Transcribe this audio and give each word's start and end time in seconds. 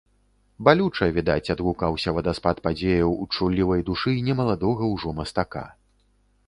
Балюча, 0.67 1.09
відаць, 1.17 1.51
адгукаўся 1.55 2.09
вадаспад 2.19 2.63
падзеяў 2.69 3.11
у 3.27 3.29
чуллівай 3.35 3.87
душы 3.93 4.17
не 4.31 4.39
маладога 4.43 4.83
ўжо 4.95 5.19
мастака. 5.21 5.65